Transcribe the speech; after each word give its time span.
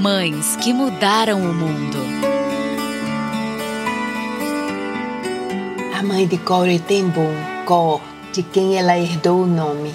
Mães 0.00 0.56
que 0.56 0.72
mudaram 0.72 1.42
o 1.42 1.52
mundo. 1.52 1.98
A 5.94 6.02
mãe 6.02 6.26
de 6.26 6.38
Boom, 6.38 7.66
Cor, 7.66 8.00
de 8.32 8.42
quem 8.42 8.78
ela 8.78 8.96
herdou 8.96 9.42
o 9.42 9.46
nome, 9.46 9.94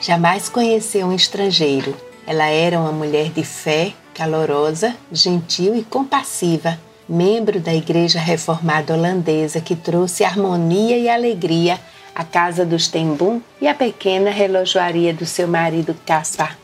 jamais 0.00 0.48
conheceu 0.48 1.06
um 1.06 1.12
estrangeiro. 1.12 1.94
Ela 2.26 2.46
era 2.46 2.80
uma 2.80 2.92
mulher 2.92 3.28
de 3.28 3.44
fé, 3.44 3.92
calorosa, 4.14 4.96
gentil 5.12 5.76
e 5.76 5.84
compassiva, 5.84 6.80
membro 7.06 7.60
da 7.60 7.74
Igreja 7.74 8.18
Reformada 8.18 8.94
Holandesa 8.94 9.60
que 9.60 9.76
trouxe 9.76 10.24
harmonia 10.24 10.96
e 10.96 11.10
alegria 11.10 11.78
à 12.14 12.24
casa 12.24 12.64
dos 12.64 12.88
Tembum 12.88 13.42
e 13.60 13.68
à 13.68 13.74
pequena 13.74 14.30
relojoaria 14.30 15.12
do 15.12 15.26
seu 15.26 15.46
marido 15.46 15.94
Caspar. 16.06 16.56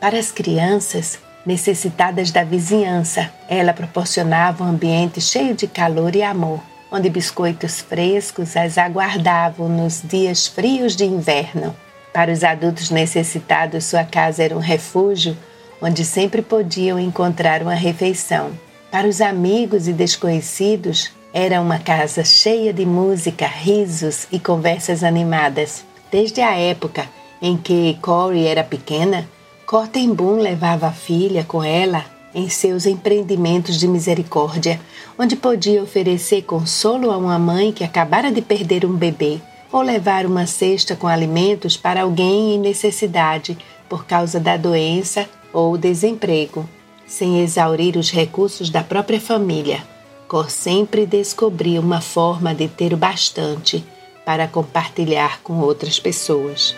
Para 0.00 0.18
as 0.18 0.32
crianças 0.32 1.18
necessitadas 1.50 2.30
da 2.30 2.44
vizinhança, 2.44 3.28
ela 3.48 3.72
proporcionava 3.72 4.62
um 4.62 4.68
ambiente 4.68 5.20
cheio 5.20 5.52
de 5.52 5.66
calor 5.66 6.14
e 6.14 6.22
amor, 6.22 6.60
onde 6.92 7.10
biscoitos 7.10 7.80
frescos 7.80 8.56
as 8.56 8.78
aguardavam 8.78 9.68
nos 9.68 10.00
dias 10.00 10.46
frios 10.46 10.94
de 10.94 11.04
inverno. 11.04 11.74
Para 12.12 12.30
os 12.30 12.44
adultos 12.44 12.90
necessitados, 12.90 13.84
sua 13.84 14.04
casa 14.04 14.44
era 14.44 14.56
um 14.56 14.60
refúgio 14.60 15.36
onde 15.82 16.04
sempre 16.04 16.40
podiam 16.40 17.00
encontrar 17.00 17.62
uma 17.62 17.74
refeição. 17.74 18.52
Para 18.88 19.08
os 19.08 19.20
amigos 19.20 19.88
e 19.88 19.92
desconhecidos, 19.92 21.10
era 21.34 21.60
uma 21.60 21.80
casa 21.80 22.24
cheia 22.24 22.72
de 22.72 22.86
música, 22.86 23.46
risos 23.46 24.28
e 24.30 24.38
conversas 24.38 25.02
animadas. 25.02 25.84
Desde 26.12 26.40
a 26.42 26.56
época 26.56 27.08
em 27.42 27.56
que 27.56 27.98
Corey 28.00 28.46
era 28.46 28.62
pequena, 28.62 29.26
Cortenboom 29.70 30.40
levava 30.40 30.88
a 30.88 30.92
filha 30.92 31.44
com 31.44 31.62
ela 31.62 32.04
em 32.34 32.48
seus 32.48 32.86
empreendimentos 32.86 33.78
de 33.78 33.86
misericórdia, 33.86 34.80
onde 35.16 35.36
podia 35.36 35.80
oferecer 35.80 36.42
consolo 36.42 37.08
a 37.12 37.16
uma 37.16 37.38
mãe 37.38 37.70
que 37.70 37.84
acabara 37.84 38.32
de 38.32 38.42
perder 38.42 38.84
um 38.84 38.96
bebê 38.96 39.40
ou 39.70 39.80
levar 39.80 40.26
uma 40.26 40.44
cesta 40.44 40.96
com 40.96 41.06
alimentos 41.06 41.76
para 41.76 42.02
alguém 42.02 42.56
em 42.56 42.58
necessidade 42.58 43.56
por 43.88 44.04
causa 44.06 44.40
da 44.40 44.56
doença 44.56 45.30
ou 45.52 45.78
desemprego, 45.78 46.68
sem 47.06 47.40
exaurir 47.40 47.96
os 47.96 48.10
recursos 48.10 48.70
da 48.70 48.82
própria 48.82 49.20
família. 49.20 49.84
Cor 50.26 50.50
sempre 50.50 51.06
descobria 51.06 51.80
uma 51.80 52.00
forma 52.00 52.52
de 52.52 52.66
ter 52.66 52.92
o 52.92 52.96
bastante 52.96 53.84
para 54.24 54.48
compartilhar 54.48 55.40
com 55.44 55.60
outras 55.60 56.00
pessoas. 56.00 56.74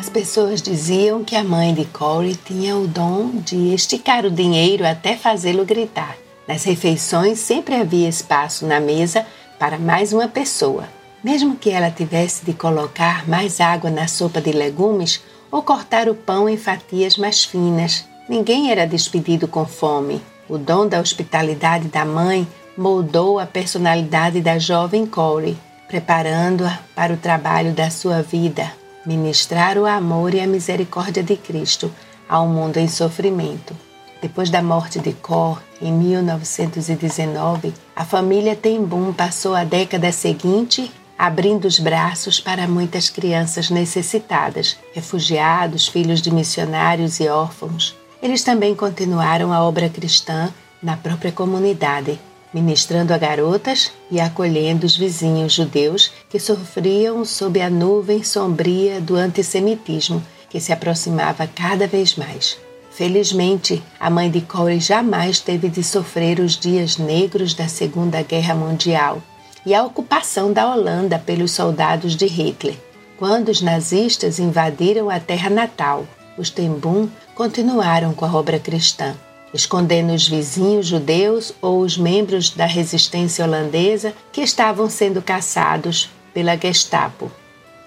As 0.00 0.08
pessoas 0.08 0.62
diziam 0.62 1.22
que 1.22 1.36
a 1.36 1.44
mãe 1.44 1.74
de 1.74 1.84
Corey 1.84 2.34
tinha 2.34 2.74
o 2.74 2.86
dom 2.86 3.32
de 3.32 3.74
esticar 3.74 4.24
o 4.24 4.30
dinheiro 4.30 4.86
até 4.86 5.14
fazê-lo 5.14 5.62
gritar. 5.62 6.16
Nas 6.48 6.64
refeições 6.64 7.38
sempre 7.38 7.74
havia 7.74 8.08
espaço 8.08 8.64
na 8.64 8.80
mesa 8.80 9.26
para 9.58 9.78
mais 9.78 10.14
uma 10.14 10.26
pessoa. 10.26 10.84
Mesmo 11.22 11.54
que 11.54 11.68
ela 11.68 11.90
tivesse 11.90 12.46
de 12.46 12.54
colocar 12.54 13.28
mais 13.28 13.60
água 13.60 13.90
na 13.90 14.08
sopa 14.08 14.40
de 14.40 14.52
legumes 14.52 15.22
ou 15.52 15.60
cortar 15.60 16.08
o 16.08 16.14
pão 16.14 16.48
em 16.48 16.56
fatias 16.56 17.18
mais 17.18 17.44
finas, 17.44 18.06
ninguém 18.26 18.70
era 18.70 18.86
despedido 18.86 19.46
com 19.46 19.66
fome. 19.66 20.22
O 20.48 20.56
dom 20.56 20.88
da 20.88 20.98
hospitalidade 20.98 21.88
da 21.88 22.06
mãe 22.06 22.48
moldou 22.74 23.38
a 23.38 23.44
personalidade 23.44 24.40
da 24.40 24.58
jovem 24.58 25.04
Corey, 25.04 25.58
preparando-a 25.86 26.78
para 26.94 27.12
o 27.12 27.18
trabalho 27.18 27.74
da 27.74 27.90
sua 27.90 28.22
vida, 28.22 28.80
ministrar 29.04 29.78
o 29.78 29.86
amor 29.86 30.34
e 30.34 30.40
a 30.40 30.46
misericórdia 30.46 31.22
de 31.22 31.36
Cristo 31.36 31.92
ao 32.28 32.46
mundo 32.46 32.76
em 32.76 32.88
sofrimento. 32.88 33.74
Depois 34.20 34.50
da 34.50 34.62
morte 34.62 34.98
de 34.98 35.12
Cor, 35.14 35.62
em 35.80 35.90
1919, 35.92 37.72
a 37.96 38.04
família 38.04 38.54
Tembum 38.54 39.12
passou 39.12 39.54
a 39.54 39.64
década 39.64 40.12
seguinte 40.12 40.92
abrindo 41.20 41.66
os 41.66 41.78
braços 41.78 42.40
para 42.40 42.66
muitas 42.66 43.10
crianças 43.10 43.68
necessitadas, 43.68 44.78
refugiados, 44.94 45.86
filhos 45.86 46.22
de 46.22 46.32
missionários 46.32 47.20
e 47.20 47.28
órfãos. 47.28 47.94
Eles 48.22 48.42
também 48.42 48.74
continuaram 48.74 49.52
a 49.52 49.62
obra 49.62 49.90
cristã 49.90 50.48
na 50.82 50.96
própria 50.96 51.30
comunidade, 51.30 52.18
ministrando 52.52 53.14
a 53.14 53.18
garotas 53.18 53.92
e 54.10 54.20
acolhendo 54.20 54.86
os 54.86 54.96
vizinhos 54.96 55.52
judeus 55.52 56.12
que 56.28 56.38
sofriam 56.38 57.24
sob 57.24 57.60
a 57.60 57.70
nuvem 57.70 58.22
sombria 58.22 59.00
do 59.00 59.14
antissemitismo 59.16 60.22
que 60.48 60.60
se 60.60 60.72
aproximava 60.72 61.46
cada 61.46 61.86
vez 61.86 62.16
mais. 62.16 62.58
Felizmente, 62.90 63.82
a 63.98 64.10
mãe 64.10 64.30
de 64.30 64.40
Corey 64.40 64.80
jamais 64.80 65.38
teve 65.38 65.68
de 65.68 65.82
sofrer 65.82 66.40
os 66.40 66.56
dias 66.56 66.98
negros 66.98 67.54
da 67.54 67.68
Segunda 67.68 68.20
Guerra 68.22 68.54
Mundial 68.54 69.22
e 69.64 69.74
a 69.74 69.84
ocupação 69.84 70.52
da 70.52 70.68
Holanda 70.68 71.18
pelos 71.18 71.52
soldados 71.52 72.16
de 72.16 72.26
Hitler. 72.26 72.76
Quando 73.16 73.50
os 73.50 73.62
nazistas 73.62 74.38
invadiram 74.38 75.08
a 75.08 75.20
terra 75.20 75.48
natal, 75.48 76.06
os 76.36 76.50
Tembum 76.50 77.08
continuaram 77.34 78.12
com 78.12 78.24
a 78.24 78.34
obra 78.34 78.58
cristã, 78.58 79.14
escondendo 79.52 80.12
os 80.12 80.28
vizinhos 80.28 80.86
judeus 80.86 81.52
ou 81.60 81.80
os 81.80 81.96
membros 81.96 82.50
da 82.50 82.66
resistência 82.66 83.44
holandesa 83.44 84.14
que 84.32 84.40
estavam 84.40 84.88
sendo 84.88 85.20
caçados 85.20 86.10
pela 86.32 86.56
Gestapo. 86.56 87.30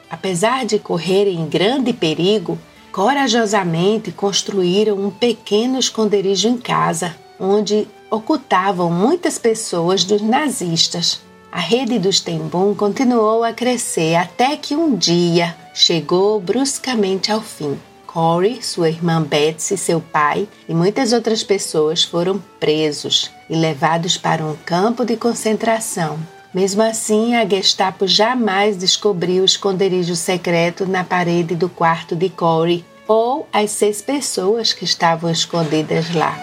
Apesar 0.10 0.66
de 0.66 0.78
correrem 0.78 1.48
grande 1.48 1.94
perigo, 1.94 2.58
corajosamente 2.92 4.12
construíram 4.12 4.98
um 4.98 5.10
pequeno 5.10 5.80
esconderijo 5.80 6.48
em 6.48 6.58
casa, 6.58 7.16
onde 7.40 7.88
ocultavam 8.12 8.92
muitas 8.92 9.40
pessoas 9.40 10.04
dos 10.04 10.22
nazistas. 10.22 11.22
A 11.52 11.60
rede 11.60 11.98
dos 11.98 12.20
Tembum 12.20 12.76
continuou 12.76 13.44
a 13.44 13.54
crescer 13.54 14.16
até 14.16 14.56
que 14.56 14.76
um 14.76 14.96
dia 14.96 15.56
chegou 15.74 16.40
bruscamente 16.40 17.32
ao 17.32 17.42
fim. 17.42 17.78
Corey, 18.14 18.62
sua 18.62 18.90
irmã 18.90 19.24
Betsy, 19.24 19.76
seu 19.76 20.00
pai 20.00 20.48
e 20.70 20.74
muitas 20.76 21.14
outras 21.14 21.44
pessoas 21.44 22.04
foram 22.04 22.38
presos 22.60 23.32
e 23.50 23.56
levados 23.56 24.18
para 24.18 24.46
um 24.46 24.56
campo 24.56 25.04
de 25.04 25.18
concentração. 25.18 26.20
Mesmo 26.54 26.84
assim, 26.84 27.34
a 27.34 27.44
Gestapo 27.44 28.08
jamais 28.08 28.78
descobriu 28.78 29.42
o 29.42 29.46
esconderijo 29.46 30.16
secreto 30.16 30.86
na 30.86 31.04
parede 31.04 31.56
do 31.56 31.68
quarto 31.68 32.16
de 32.16 32.30
Corey 32.30 32.86
ou 33.08 33.48
as 33.52 33.72
seis 33.72 34.00
pessoas 34.00 34.74
que 34.74 34.86
estavam 34.86 35.32
escondidas 35.32 36.14
lá. 36.14 36.38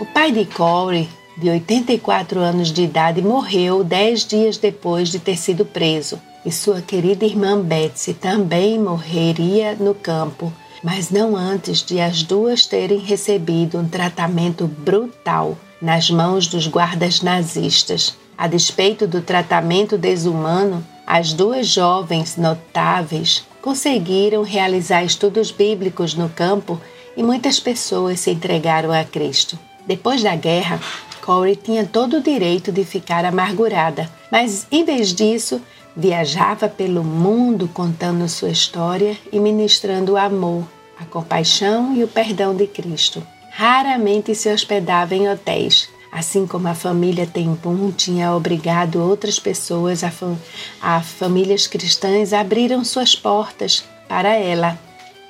O 0.00 0.06
pai 0.06 0.32
de 0.32 0.46
Corey, 0.46 1.08
de 1.36 1.48
84 1.48 2.40
anos 2.40 2.72
de 2.72 2.82
idade, 2.82 3.22
morreu 3.22 3.84
dez 3.84 4.26
dias 4.26 4.58
depois 4.58 5.10
de 5.10 5.20
ter 5.20 5.36
sido 5.36 5.64
preso 5.64 6.20
e 6.44 6.52
sua 6.52 6.82
querida 6.82 7.24
irmã 7.24 7.60
Betsy 7.60 8.14
também 8.14 8.78
morreria 8.78 9.74
no 9.74 9.94
campo, 9.94 10.52
mas 10.82 11.10
não 11.10 11.36
antes 11.36 11.82
de 11.82 12.00
as 12.00 12.22
duas 12.22 12.66
terem 12.66 12.98
recebido 12.98 13.78
um 13.78 13.88
tratamento 13.88 14.66
brutal 14.66 15.56
nas 15.80 16.10
mãos 16.10 16.46
dos 16.46 16.66
guardas 16.66 17.22
nazistas. 17.22 18.16
A 18.36 18.46
despeito 18.46 19.06
do 19.06 19.22
tratamento 19.22 19.96
desumano, 19.96 20.84
as 21.06 21.32
duas 21.32 21.68
jovens 21.68 22.36
notáveis 22.36 23.44
conseguiram 23.62 24.42
realizar 24.42 25.04
estudos 25.04 25.50
bíblicos 25.50 26.14
no 26.14 26.28
campo 26.28 26.80
e 27.16 27.22
muitas 27.22 27.58
pessoas 27.60 28.20
se 28.20 28.30
entregaram 28.30 28.92
a 28.92 29.04
Cristo. 29.04 29.58
Depois 29.86 30.22
da 30.22 30.34
guerra, 30.34 30.80
Corey 31.24 31.56
tinha 31.56 31.86
todo 31.86 32.18
o 32.18 32.22
direito 32.22 32.70
de 32.70 32.84
ficar 32.84 33.24
amargurada, 33.24 34.10
mas 34.30 34.66
em 34.70 34.84
vez 34.84 35.14
disso, 35.14 35.62
Viajava 35.96 36.68
pelo 36.68 37.04
mundo 37.04 37.68
contando 37.72 38.28
sua 38.28 38.50
história 38.50 39.16
e 39.32 39.38
ministrando 39.38 40.12
o 40.12 40.16
amor, 40.16 40.64
a 40.98 41.04
compaixão 41.04 41.94
e 41.94 42.02
o 42.02 42.08
perdão 42.08 42.54
de 42.54 42.66
Cristo. 42.66 43.22
Raramente 43.50 44.34
se 44.34 44.52
hospedava 44.52 45.14
em 45.14 45.30
hotéis, 45.30 45.88
assim 46.10 46.48
como 46.48 46.66
a 46.66 46.74
família 46.74 47.26
Tempum 47.26 47.92
tinha 47.92 48.32
obrigado 48.34 49.00
outras 49.00 49.38
pessoas, 49.38 50.02
a, 50.02 50.10
fam 50.10 50.36
a 50.82 51.00
famílias 51.00 51.68
cristãs 51.68 52.32
abriram 52.32 52.84
suas 52.84 53.14
portas 53.14 53.84
para 54.08 54.34
ela. 54.34 54.76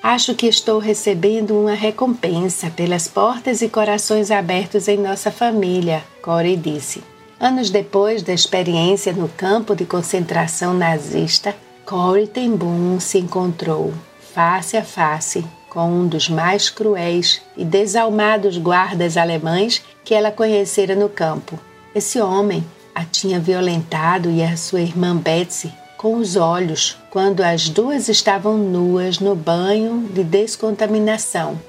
Acho 0.03 0.35
que 0.35 0.47
estou 0.47 0.79
recebendo 0.79 1.59
uma 1.59 1.75
recompensa 1.75 2.71
pelas 2.71 3.07
portas 3.07 3.61
e 3.61 3.69
corações 3.69 4.31
abertos 4.31 4.89
em 4.89 4.97
nossa 4.97 5.31
família, 5.31 6.03
Corey 6.23 6.57
disse. 6.57 7.14
Anos 7.45 7.69
depois 7.69 8.23
da 8.23 8.33
experiência 8.33 9.13
no 9.13 9.29
campo 9.29 9.77
de 9.77 9.85
concentração 9.85 10.73
nazista, 10.73 11.55
Corey 11.85 12.27
ten 12.27 12.57
Boom 12.57 12.99
se 12.99 13.19
encontrou 13.19 13.93
face 14.33 14.79
a 14.79 14.83
face 14.83 15.45
com 15.69 15.87
um 15.87 16.07
dos 16.07 16.27
mais 16.27 16.71
cruéis 16.71 17.43
e 17.55 17.63
desalmados 17.63 18.57
guardas 18.57 19.19
alemães 19.19 19.85
que 20.03 20.15
ela 20.15 20.31
conhecera 20.31 20.97
no 20.97 21.11
campo. 21.11 21.61
Esse 21.95 22.19
homem 22.19 22.65
a 22.95 23.05
tinha 23.05 23.39
violentado 23.39 24.31
e 24.31 24.43
a 24.43 24.57
sua 24.57 24.81
irmã 24.81 25.15
Betsy 25.15 25.71
com 25.99 26.17
os 26.17 26.37
olhos 26.37 26.97
quando 27.11 27.43
as 27.43 27.69
duas 27.69 28.09
estavam 28.09 28.57
nuas 28.57 29.19
no 29.19 29.37
banho 29.37 30.09
de 30.15 30.25
descontaminação. 30.25 31.61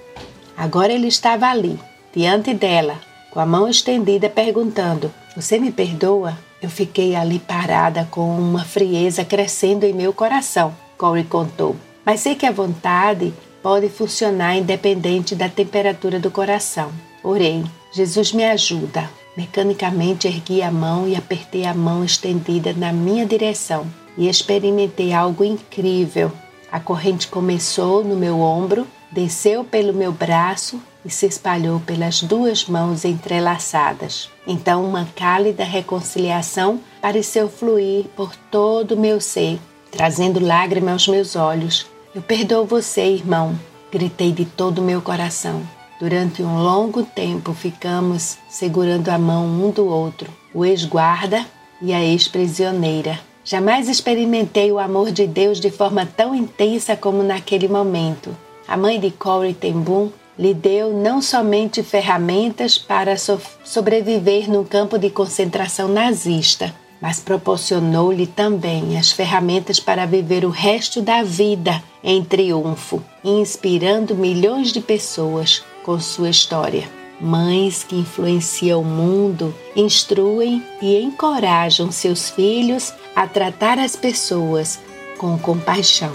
Agora 0.55 0.93
ele 0.93 1.07
estava 1.07 1.47
ali, 1.47 1.77
diante 2.15 2.53
dela, 2.53 2.97
com 3.35 3.41
a 3.41 3.45
mão 3.45 3.67
estendida, 3.67 4.29
perguntando: 4.29 5.13
Você 5.35 5.59
me 5.59 5.69
perdoa? 5.69 6.37
Eu 6.61 6.69
fiquei 6.69 7.17
ali 7.17 7.37
parada 7.37 8.07
com 8.09 8.29
uma 8.39 8.63
frieza 8.63 9.25
crescendo 9.25 9.83
em 9.83 9.91
meu 9.91 10.13
coração, 10.13 10.73
Corey 10.97 11.25
contou. 11.25 11.75
Mas 12.05 12.21
sei 12.21 12.33
que 12.33 12.45
a 12.45 12.51
vontade 12.51 13.33
pode 13.61 13.89
funcionar 13.89 14.55
independente 14.55 15.35
da 15.35 15.49
temperatura 15.49 16.17
do 16.17 16.31
coração. 16.31 16.89
Orei. 17.21 17.63
Jesus 17.93 18.31
me 18.31 18.45
ajuda. 18.45 19.09
Mecanicamente 19.35 20.27
ergui 20.27 20.61
a 20.61 20.71
mão 20.71 21.05
e 21.05 21.15
apertei 21.15 21.65
a 21.65 21.73
mão 21.73 22.05
estendida 22.05 22.73
na 22.73 22.93
minha 22.93 23.25
direção 23.25 23.85
e 24.17 24.29
experimentei 24.29 25.11
algo 25.11 25.43
incrível. 25.43 26.31
A 26.71 26.79
corrente 26.79 27.27
começou 27.27 28.01
no 28.03 28.15
meu 28.15 28.39
ombro, 28.39 28.87
desceu 29.15 29.63
pelo 29.63 29.93
meu 29.93 30.11
braço 30.11 30.77
e 31.05 31.09
se 31.09 31.25
espalhou 31.25 31.79
pelas 31.79 32.21
duas 32.21 32.65
mãos 32.65 33.05
entrelaçadas. 33.05 34.29
Então, 34.45 34.83
uma 34.83 35.07
cálida 35.15 35.63
reconciliação 35.63 36.81
pareceu 37.01 37.47
fluir 37.47 38.07
por 38.13 38.35
todo 38.51 38.91
o 38.93 38.99
meu 38.99 39.21
ser, 39.21 39.57
trazendo 39.89 40.45
lágrimas 40.45 40.91
aos 40.91 41.07
meus 41.07 41.35
olhos. 41.37 41.85
Eu 42.13 42.21
perdoo 42.21 42.65
você, 42.65 43.05
irmão, 43.05 43.57
gritei 43.89 44.33
de 44.33 44.43
todo 44.43 44.79
o 44.79 44.83
meu 44.83 45.01
coração. 45.01 45.61
Durante 45.97 46.43
um 46.43 46.61
longo 46.61 47.01
tempo 47.03 47.53
ficamos 47.53 48.37
segurando 48.49 49.07
a 49.07 49.17
mão 49.17 49.45
um 49.45 49.71
do 49.71 49.87
outro, 49.87 50.29
o 50.53 50.65
ex-guarda 50.65 51.45
e 51.81 51.93
a 51.93 52.03
ex-prisioneira. 52.03 53.17
Jamais 53.45 53.87
experimentei 53.87 54.73
o 54.73 54.79
amor 54.79 55.09
de 55.09 55.25
Deus 55.25 55.61
de 55.61 55.71
forma 55.71 56.05
tão 56.05 56.35
intensa 56.35 56.97
como 56.97 57.23
naquele 57.23 57.69
momento. 57.69 58.35
A 58.67 58.75
mãe 58.75 58.99
de 58.99 59.11
Corey 59.11 59.53
ten 59.53 59.73
Boom 59.73 60.09
lhe 60.37 60.53
deu 60.53 60.91
não 60.91 61.21
somente 61.21 61.83
ferramentas 61.83 62.77
para 62.77 63.17
so 63.17 63.39
sobreviver 63.63 64.49
no 64.49 64.65
campo 64.65 64.97
de 64.97 65.09
concentração 65.09 65.87
nazista, 65.87 66.73
mas 66.99 67.19
proporcionou-lhe 67.19 68.25
também 68.25 68.97
as 68.97 69.11
ferramentas 69.11 69.79
para 69.79 70.05
viver 70.05 70.43
o 70.43 70.49
resto 70.49 71.01
da 71.01 71.23
vida 71.23 71.81
em 72.03 72.23
triunfo, 72.23 73.03
inspirando 73.23 74.15
milhões 74.15 74.71
de 74.73 74.81
pessoas 74.81 75.63
com 75.83 75.99
sua 75.99 76.29
história. 76.29 76.89
Mães 77.21 77.83
que 77.83 77.95
influenciam 77.95 78.81
o 78.81 78.85
mundo, 78.85 79.55
instruem 79.75 80.61
e 80.81 80.99
encorajam 80.99 81.91
seus 81.91 82.29
filhos 82.29 82.93
a 83.15 83.25
tratar 83.25 83.79
as 83.79 83.95
pessoas 83.95 84.79
com 85.17 85.37
compaixão. 85.37 86.11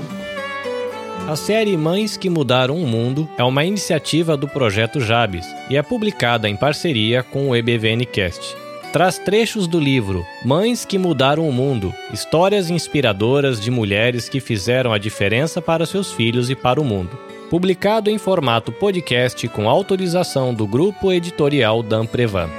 A 1.30 1.36
série 1.36 1.76
Mães 1.76 2.16
que 2.16 2.28
Mudaram 2.28 2.76
o 2.76 2.84
Mundo 2.84 3.30
é 3.38 3.44
uma 3.44 3.64
iniciativa 3.64 4.36
do 4.36 4.48
projeto 4.48 4.98
Jabes 4.98 5.46
e 5.70 5.76
é 5.76 5.82
publicada 5.82 6.48
em 6.48 6.56
parceria 6.56 7.22
com 7.22 7.48
o 7.48 7.54
EBVNcast. 7.54 8.56
Traz 8.92 9.16
trechos 9.16 9.68
do 9.68 9.78
livro 9.78 10.26
Mães 10.44 10.84
que 10.84 10.98
Mudaram 10.98 11.48
o 11.48 11.52
Mundo 11.52 11.94
histórias 12.12 12.68
inspiradoras 12.68 13.60
de 13.60 13.70
mulheres 13.70 14.28
que 14.28 14.40
fizeram 14.40 14.92
a 14.92 14.98
diferença 14.98 15.62
para 15.62 15.86
seus 15.86 16.10
filhos 16.10 16.50
e 16.50 16.56
para 16.56 16.80
o 16.80 16.84
mundo 16.84 17.16
publicado 17.48 18.10
em 18.10 18.18
formato 18.18 18.72
podcast 18.72 19.46
com 19.46 19.68
autorização 19.68 20.52
do 20.52 20.66
grupo 20.66 21.12
editorial 21.12 21.80
Dan 21.80 22.06
Prevan. 22.06 22.50